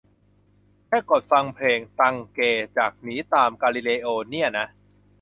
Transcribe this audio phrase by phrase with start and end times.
[0.87, 2.39] แค่กดฟังเพลง "ตังเก"
[2.77, 4.67] จาก "หนีตามกาลิเลโอ" เนี่ยนะ